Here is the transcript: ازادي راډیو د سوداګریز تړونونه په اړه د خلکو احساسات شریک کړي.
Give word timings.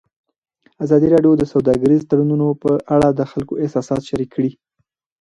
ازادي 0.83 1.07
راډیو 1.13 1.33
د 1.37 1.43
سوداګریز 1.53 2.01
تړونونه 2.09 2.45
په 2.63 2.71
اړه 2.95 3.09
د 3.11 3.21
خلکو 3.31 3.53
احساسات 3.63 4.01
شریک 4.09 4.29
کړي. 4.35 4.51